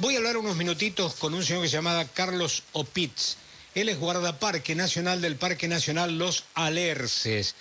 [0.00, 3.36] Voy a hablar unos minutitos con un señor que se llama Carlos Opitz.
[3.74, 7.56] Él es guardaparque nacional del Parque Nacional Los Alerces.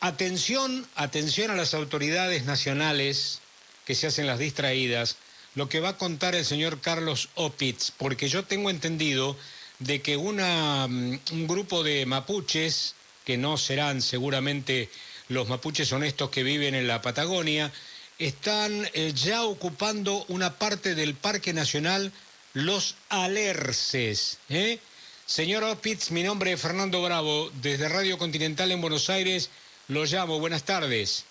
[0.00, 3.38] Atención, atención a las autoridades nacionales
[3.84, 5.14] que se hacen las distraídas,
[5.54, 9.36] lo que va a contar el señor Carlos Opitz, porque yo tengo entendido
[9.78, 14.90] de que una, mm, un grupo de mapuches, que no serán seguramente
[15.28, 17.72] los mapuches honestos que viven en la Patagonia,
[18.18, 22.12] están eh, ya ocupando una parte del Parque Nacional
[22.54, 24.38] Los Alerces.
[24.48, 24.78] ¿eh?
[25.26, 29.50] Señor Opitz, mi nombre es Fernando Bravo, desde Radio Continental en Buenos Aires,
[29.88, 31.24] lo llamo, buenas tardes.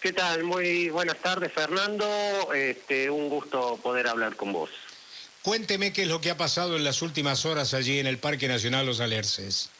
[0.00, 0.44] ¿Qué tal?
[0.44, 2.06] Muy buenas tardes, Fernando.
[2.54, 4.70] Este, un gusto poder hablar con vos.
[5.42, 8.46] Cuénteme qué es lo que ha pasado en las últimas horas allí en el Parque
[8.46, 9.70] Nacional Los Alerces.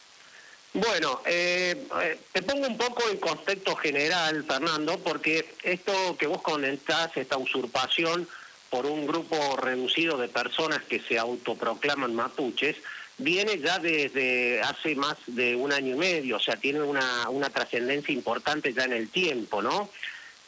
[0.79, 6.41] Bueno, eh, eh, te pongo un poco en contexto general, Fernando, porque esto que vos
[6.41, 8.27] comentás, esta usurpación
[8.69, 12.77] por un grupo reducido de personas que se autoproclaman mapuches,
[13.17, 17.49] viene ya desde hace más de un año y medio, o sea, tiene una, una
[17.49, 19.89] trascendencia importante ya en el tiempo, ¿no?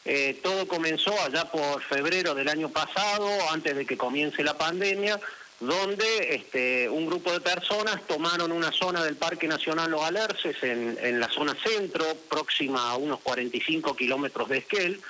[0.06, 5.20] Eh, todo comenzó allá por febrero del año pasado, antes de que comience la pandemia,
[5.62, 11.20] donde este, un grupo de personas tomaron una zona del Parque Nacional Los Alerces en,
[11.20, 15.00] la zona centro, próxima a unos 45 kilómetros de Esquel.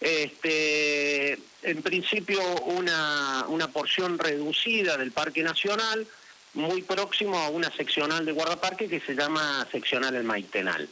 [0.00, 1.32] Este,
[1.64, 6.06] en principio una, porción reducida del Parque Nacional,
[6.54, 10.88] muy próximo a una seccional de guardaparque que se llama seccional El Maitenal.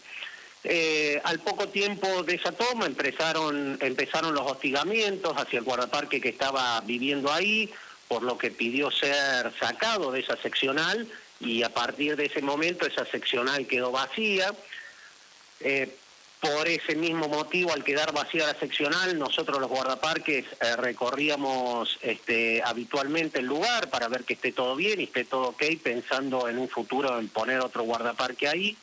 [0.65, 6.31] Eh, al poco tiempo de esa toma empezaron, empezaron los hostigamientos hacia el guardaparque que
[6.31, 7.71] estaba viviendo ahí,
[8.09, 11.07] por lo que pidió ser sacado de esa seccional
[11.41, 14.53] y a partir de ese momento esa seccional quedó vacía.
[15.61, 15.95] Eh,
[16.41, 22.63] por ese mismo motivo, al quedar vacía la seccional, nosotros los guardaparques eh, recorríamos este,
[22.65, 26.59] habitualmente el lugar para ver que esté todo bien y esté todo ok, pensando en
[26.59, 28.77] un futuro en poner otro guardaparque ahí.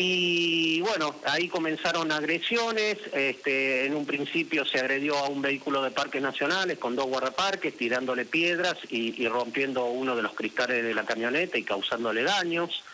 [0.00, 2.98] Y bueno, ahí comenzaron agresiones.
[3.12, 7.76] Este, en un principio se agredió a un vehículo de parques nacionales con dos guardaparques,
[7.76, 12.84] tirándole piedras y, rompiendo uno de los cristales de la camioneta y causándole daños.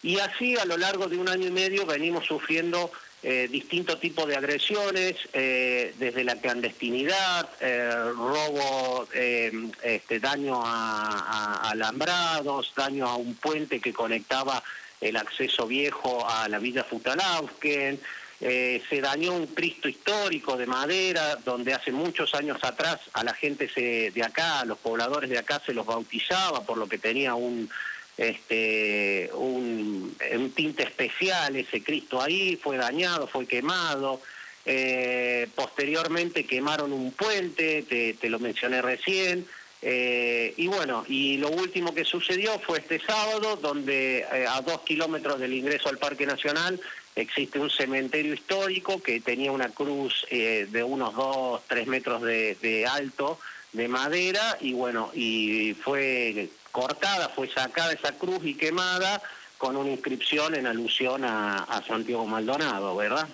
[0.00, 2.92] Y así a lo largo de un año y medio venimos sufriendo
[3.24, 12.72] eh, distintos tipos de agresiones, eh, desde la clandestinidad, eh, robo, este, daño a, alambrados,
[12.76, 14.62] daño a un puente que conectaba
[15.00, 18.00] el acceso viejo a la Villa Futalausken,
[18.40, 23.34] eh, se dañó un Cristo histórico de madera, donde hace muchos años atrás a la
[23.34, 26.98] gente se, de acá, a los pobladores de acá se los bautizaba, por lo que
[26.98, 27.68] tenía un,
[28.16, 30.16] este, un,
[30.54, 34.20] tinte especial ese Cristo ahí, fue dañado, fue quemado.
[34.64, 39.46] Eh, posteriormente quemaron un puente, te lo mencioné recién.
[39.80, 44.80] Eh, y bueno, y lo último que sucedió fue este sábado, donde eh, a dos
[44.80, 46.80] kilómetros del ingreso al Parque Nacional
[47.14, 52.86] existe un cementerio histórico que tenía una cruz eh, de unos dos, tres metros de,
[52.90, 53.38] alto
[53.72, 59.22] de madera y bueno, y fue cortada, fue sacada esa cruz y quemada
[59.58, 63.28] con una inscripción en alusión a Santiago Maldonado, ¿verdad?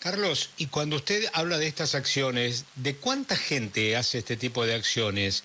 [0.00, 4.74] Carlos, y cuando usted habla de estas acciones, ¿de cuánta gente hace este tipo de
[4.74, 5.44] acciones?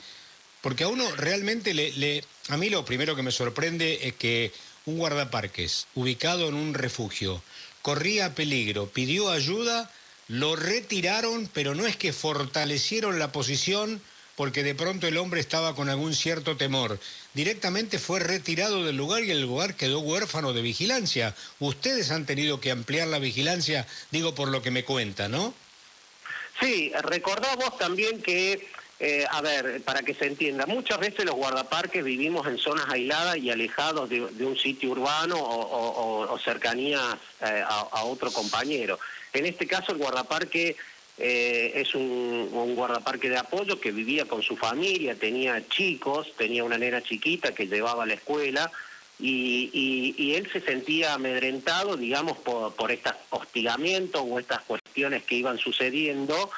[0.61, 4.53] Porque a uno realmente le, a mí lo primero que me sorprende es que
[4.85, 7.43] un guardaparques ubicado en un refugio
[7.81, 9.91] corría peligro, pidió ayuda,
[10.29, 14.01] lo retiraron, pero no es que fortalecieron la posición
[14.37, 16.97] porque de pronto el hombre estaba con algún cierto temor.
[17.35, 21.35] Directamente fue retirado del lugar y el lugar quedó huérfano de vigilancia.
[21.59, 25.53] Ustedes han tenido que ampliar la vigilancia, digo por lo que me cuenta, ¿no?
[26.61, 28.69] Sí, recordá vos también que,
[29.01, 33.35] eh, a ver, para que se entienda, muchas veces los guardaparques vivimos en zonas aisladas
[33.35, 38.97] y alejados de, un sitio urbano o, cercanías eh, a otro compañero.
[39.33, 40.77] En este caso el guardaparque
[41.17, 46.77] eh, es un, guardaparque de apoyo que vivía con su familia, tenía chicos, tenía una
[46.77, 48.71] nena chiquita que llevaba a la escuela
[49.17, 55.57] y, él se sentía amedrentado, digamos, por, por estos hostigamientos o estas cuestiones que iban
[55.57, 56.51] sucediendo.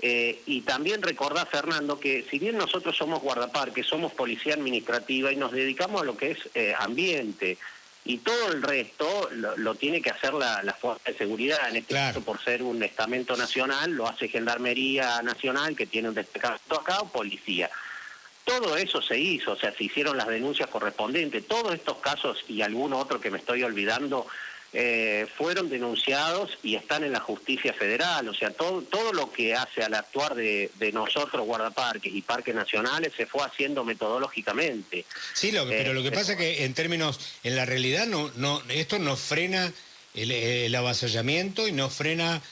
[0.00, 5.36] Eh, y también recordar, Fernando, que si bien nosotros somos guardaparques, somos policía administrativa y
[5.36, 7.58] nos dedicamos a lo que es eh, ambiente,
[8.06, 12.20] y todo el resto lo, tiene que hacer la, Fuerza de Seguridad, en este caso
[12.20, 17.08] por ser un estamento nacional, lo hace Gendarmería Nacional, que tiene un destacamento acá, o
[17.08, 17.70] Policía.
[18.44, 21.48] Todo eso se hizo, o sea, se hicieron las denuncias correspondientes.
[21.48, 24.26] Todos estos casos y algún otro que me estoy olvidando,
[24.76, 28.28] eh, fueron denunciados y están en la justicia federal.
[28.28, 33.12] O sea, todo, todo lo que hace al actuar de, nosotros, guardaparques y parques nacionales,
[33.16, 35.04] se fue haciendo metodológicamente.
[35.32, 38.32] Sí, lo, pero lo que eh, pasa es que en términos, en la realidad, no,
[38.34, 39.72] no, esto no frena
[40.12, 42.42] el, el avasallamiento y no frena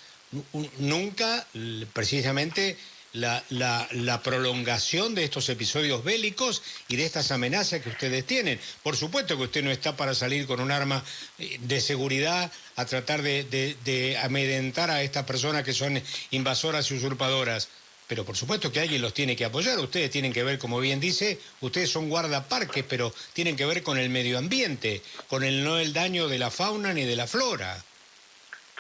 [0.79, 1.45] nunca
[1.93, 2.79] precisamente
[3.13, 8.59] la, la, prolongación de estos episodios bélicos y de estas amenazas que ustedes tienen.
[8.83, 11.05] Por supuesto que usted no está para salir con un arma
[11.39, 16.01] eh, de seguridad a tratar de, de, amedrentar a estas personas que son
[16.31, 17.69] invasoras y usurpadoras.
[18.09, 19.79] Pero por supuesto que alguien los tiene que apoyar.
[19.79, 23.99] Ustedes tienen que ver, como bien dice, ustedes son guardaparques, pero tienen que ver con
[23.99, 27.83] el medio ambiente, con el no el daño de la fauna ni de la flora.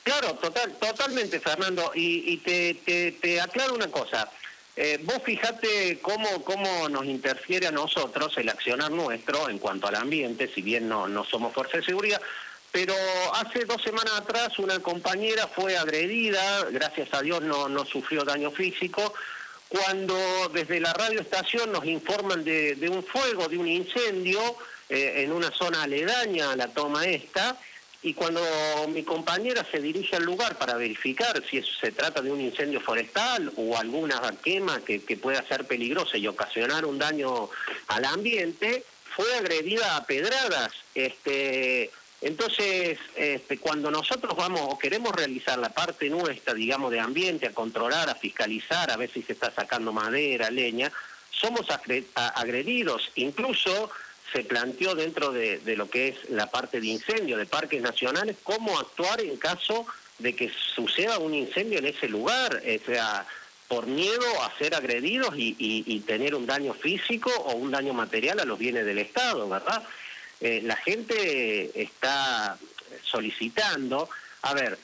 [0.03, 1.93] Claro, total, totalmente, Fernando.
[1.95, 2.75] Y, te,
[3.21, 4.29] te, aclaro una cosa.
[4.75, 9.97] Eh, vos fijate cómo, cómo nos interfiere a nosotros el accionar nuestro en cuanto al
[9.97, 12.21] ambiente, si bien no, no somos fuerza de seguridad,
[12.73, 12.95] pero
[13.35, 18.51] hace dos semanas atrás una compañera fue agredida, gracias a Dios no, no sufrió daño
[18.51, 19.13] físico,
[19.69, 20.15] cuando
[20.55, 24.41] desde la radioestación nos informan de, de un fuego, de un incendio
[24.89, 27.59] eh, en una zona aledaña a la toma esta,
[28.03, 28.41] y cuando
[28.89, 32.81] mi compañera se dirige al lugar para verificar si eso se trata de un incendio
[32.81, 37.49] forestal o alguna quema que, pueda ser peligrosa y ocasionar un daño
[37.87, 38.85] al ambiente,
[39.15, 40.73] fue agredida a pedradas.
[40.97, 47.47] Este, entonces, este, cuando nosotros vamos o queremos realizar la parte nuestra, digamos, de ambiente,
[47.47, 50.91] a controlar, a fiscalizar, a ver si se está sacando madera, leña,
[51.31, 51.67] somos
[52.15, 53.13] agredidos.
[53.15, 53.91] Incluso
[54.33, 58.79] se planteó dentro de, lo que es la parte de incendio de parques nacionales cómo
[58.79, 59.87] actuar en caso
[60.19, 63.27] de que suceda un incendio en ese lugar, o sea,
[63.69, 68.45] por miedo a ser agredidos y, tener un daño físico o un daño material a
[68.45, 69.83] los bienes del Estado, ¿verdad?
[70.41, 72.59] Eh, la gente está
[73.03, 74.09] solicitando,
[74.43, 74.79] a ver,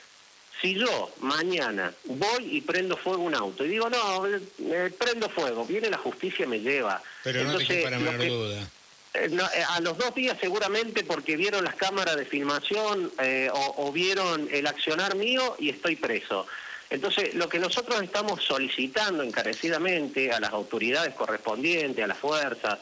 [0.61, 5.65] si yo mañana voy y prendo fuego un auto y digo, no, eh, prendo fuego,
[5.65, 7.01] viene la justicia y me lleva.
[7.23, 8.69] Pero no te para menor duda
[9.13, 14.67] a los dos días seguramente porque vieron las cámaras de filmación eh, o, vieron el
[14.67, 16.45] accionar mío y estoy preso.
[16.89, 22.79] Entonces, lo que nosotros estamos solicitando encarecidamente a las autoridades correspondientes, a las fuerzas,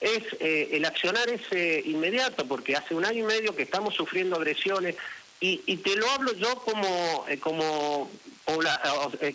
[0.00, 4.96] es el accionar ese inmediato, porque hace un año y medio que estamos sufriendo agresiones
[5.40, 8.10] y, te lo hablo yo como como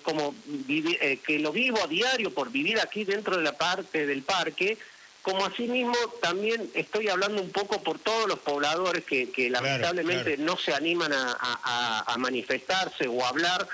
[0.03, 0.35] como
[0.67, 4.77] que lo vivo a diario por vivir aquí dentro de la parte del parque
[5.21, 10.73] como asimismo también estoy hablando un poco por todos los pobladores que, lamentablemente no se
[10.73, 13.67] animan a, manifestarse o a hablar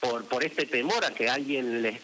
[0.00, 2.00] por, por este temor a que alguien les...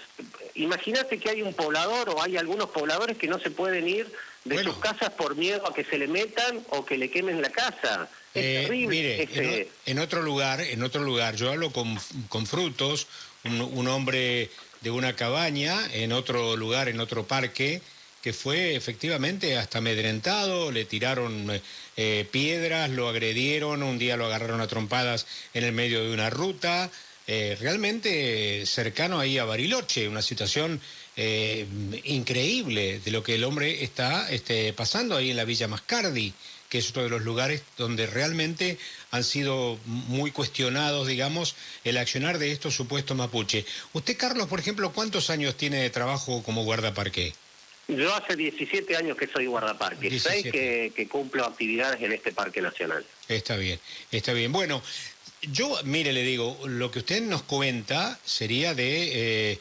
[0.54, 4.12] Imagínate que hay un poblador o hay algunos pobladores que no se pueden ir
[4.44, 7.50] de sus casas por miedo a que se le metan o que le quemen la
[7.50, 8.08] casa.
[8.34, 8.88] Es eh, terrible.
[9.28, 11.98] Mire, en, otro lugar, en otro lugar, yo hablo con,
[12.28, 13.06] con Frutos,
[13.44, 17.82] un, un hombre de una cabaña, en otro lugar, en otro parque,
[18.22, 21.60] que fue efectivamente hasta amedrentado, le tiraron
[21.96, 26.30] eh, piedras, lo agredieron, un día lo agarraron a trompadas en el medio de una
[26.30, 26.90] ruta,
[27.26, 30.80] eh, realmente cercano ahí a Bariloche, una situación
[31.14, 31.66] eh,
[32.04, 36.32] increíble de lo que el hombre está este, pasando ahí en la Villa Mascardi,
[36.70, 38.78] que es otro de los lugares donde realmente
[39.10, 41.54] han sido muy cuestionados, digamos,
[41.84, 43.66] el accionar de estos supuestos mapuche.
[43.92, 47.34] Usted, Carlos, por ejemplo, ¿cuántos años tiene de trabajo como guardaparque?
[47.88, 53.04] Yo hace 17 años que soy guardaparque, 6 que, cumplo actividades en este parque nacional.
[53.28, 53.80] Está bien,
[54.12, 54.52] está bien.
[54.52, 54.82] Bueno,
[55.40, 59.58] yo, mire, le digo, lo que usted nos cuenta sería de eh,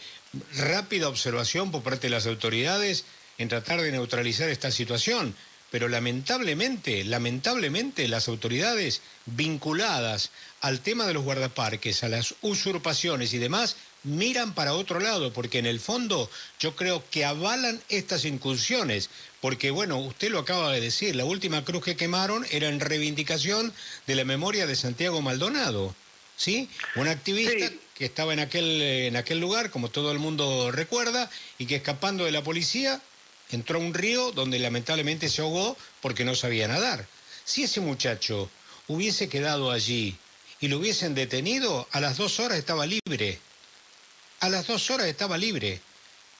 [0.57, 3.05] rápida observación por parte de las autoridades
[3.37, 5.33] en tratar de neutralizar esta situación.
[5.71, 13.37] Pero lamentablemente, lamentablemente las autoridades vinculadas al tema de los guardaparques, a las usurpaciones y
[13.37, 19.09] demás, miran para otro lado, porque en el fondo yo creo que avalan estas incursiones,
[19.41, 23.73] porque bueno, usted lo acaba de decir, la última cruz que quemaron era en reivindicación
[24.05, 25.95] de la memoria de Santiago Maldonado,
[26.35, 26.69] ¿sí?
[26.95, 31.65] Un activista que estaba en aquel, en aquel lugar, como todo el mundo recuerda, y
[31.65, 33.01] que escapando de la policía
[33.51, 37.07] entró a un río donde lamentablemente se ahogó porque no sabía nadar.
[37.43, 38.49] Si ese muchacho
[38.87, 40.15] hubiese quedado allí
[40.59, 43.39] y lo hubiesen detenido, a las dos horas estaba libre
[44.39, 45.79] a las dos horas estaba libre.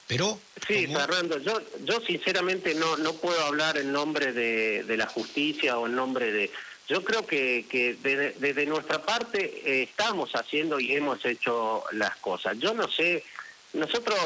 [0.06, 0.40] Pero.
[0.66, 5.86] Sí, Fernando, yo, yo sinceramente no, no puedo hablar en nombre de, la justicia o
[5.86, 6.50] en nombre de.
[6.88, 7.94] Yo creo que, que
[8.40, 12.58] desde, nuestra parte eh, estamos haciendo y hemos hecho las cosas.
[12.58, 13.22] Yo no sé,
[13.74, 14.18] nosotros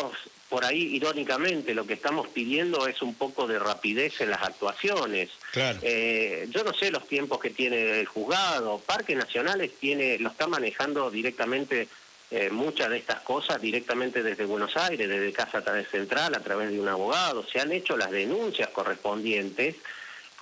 [0.49, 5.31] por ahí irónicamente lo que estamos pidiendo es un poco de rapidez en las actuaciones.
[5.55, 10.47] Eh, yo no sé los tiempos que tiene el juzgado, Parques Nacionales tiene, lo está
[10.47, 11.88] manejando directamente
[12.32, 16.80] eh, muchas de estas cosas directamente desde Buenos Aires, desde Casa Central, a través de
[16.80, 19.76] un abogado, se han hecho las denuncias correspondientes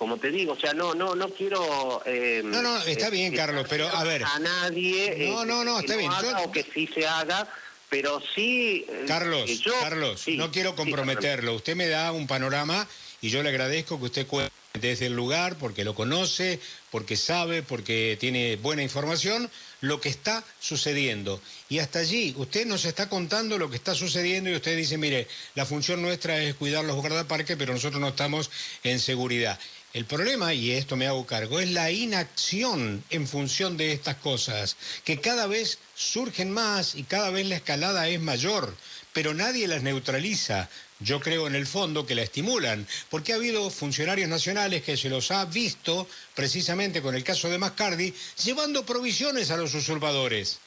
[0.01, 2.01] como te digo, o sea, no, no, no quiero.
[2.07, 4.23] Eh, no, no, está bien, Carlos, pero a ver.
[4.23, 5.29] A nadie.
[5.29, 6.11] No, no, no, está bien.
[6.43, 7.47] O que sí se haga,
[7.87, 8.83] pero sí...
[8.89, 9.47] Eh, Carlos,
[9.79, 11.53] Carlos, no quiero comprometerlo.
[11.53, 12.87] Usted me da un panorama
[13.21, 16.59] y yo le agradezco que usted cuente desde el lugar, porque lo conoce,
[16.91, 19.49] porque sabe, porque tiene buena información,
[19.81, 21.41] lo que está sucediendo.
[21.69, 25.27] Y hasta allí, usted nos está contando lo que está sucediendo y usted dice, mire,
[25.55, 28.49] la función nuestra es cuidar los guardaparques, pero nosotros no estamos
[28.83, 29.59] en seguridad.
[29.93, 34.77] El problema, y esto me hago cargo, es la inacción en función de estas cosas,
[35.03, 38.73] que cada vez surgen más y cada vez la escalada es mayor,
[39.13, 40.69] pero nadie las neutraliza.
[40.99, 45.09] Yo creo en el fondo que la estimulan, porque ha habido funcionarios nacionales que se
[45.09, 48.13] los ha visto, precisamente con el caso de Mascardi,
[48.43, 50.59] llevando provisiones a los usurpadores.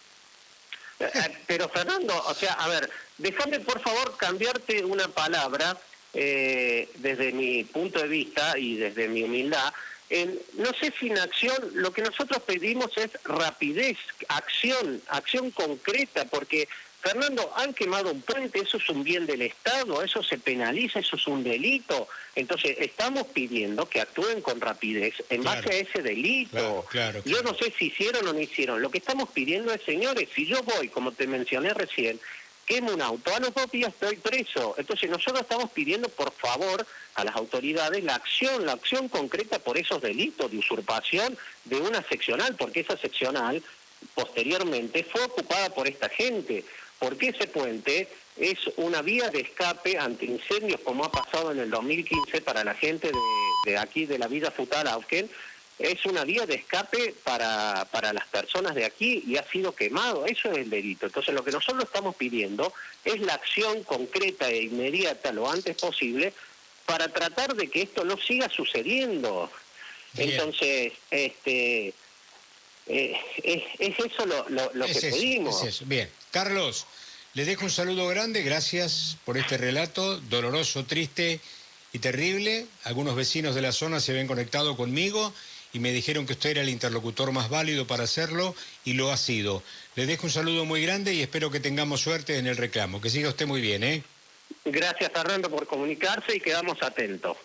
[0.99, 5.79] Eh, eh, pero Fernando, o sea, a ver, déjame por favor cambiarte una palabra
[6.13, 9.73] eh, desde mi punto de vista y desde mi humildad,
[10.53, 13.97] no sé si en acción, lo que nosotros pedimos es rapidez,
[14.29, 16.69] acción, acción concreta, porque
[17.05, 21.17] Fernando, han quemado un puente, eso es un bien del Estado, eso se penaliza, eso
[21.17, 22.09] es un delito.
[22.35, 26.87] Entonces, estamos pidiendo que actúen con rapidez en base a ese delito.
[27.27, 28.81] yo no sé si hicieron o no hicieron.
[28.81, 32.19] Lo que estamos pidiendo es, señores, si yo voy, como te mencioné recién,
[32.65, 34.75] quemo un auto, a los dos días estoy preso.
[34.79, 39.77] Entonces nosotros estamos pidiendo por favor a las autoridades la acción, la acción concreta por
[39.77, 43.63] esos delitos de usurpación de una seccional, porque esa seccional
[44.15, 46.65] posteriormente fue ocupada por esta gente,
[46.99, 51.71] porque ese puente es una vía de escape ante incendios como ha pasado en el
[51.71, 55.31] 2015 para la gente de, de aquí de la vida Futalauken,
[55.79, 60.25] es una vía de escape para, para las personas de aquí y ha sido quemado.
[60.27, 61.07] Eso es el delito.
[61.07, 62.73] Entonces lo que nosotros estamos pidiendo
[63.05, 66.33] es la acción concreta e inmediata lo antes posible
[66.87, 69.51] para tratar de que esto no siga sucediendo.
[70.17, 71.93] Entonces, este,
[72.87, 75.89] eh, es, eso lo, lo, que pedimos.
[75.89, 76.87] Bien, Carlos,
[77.35, 81.39] le dejo un saludo grande, gracias por este relato doloroso, triste
[81.93, 82.67] y terrible.
[82.83, 85.33] Algunos vecinos de la zona se ven conectados conmigo
[85.73, 89.17] y me dijeron que usted era el interlocutor más válido para hacerlo y lo ha
[89.17, 89.63] sido.
[89.95, 93.01] Le dejo un saludo muy grande y espero que tengamos suerte en el reclamo.
[93.01, 94.03] Que siga usted muy bien, ¿eh?
[94.65, 97.37] Gracias, Fernando, por comunicarse y quedamos atentos.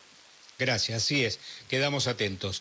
[0.57, 2.57] Gracias, así es, quedamos atentos.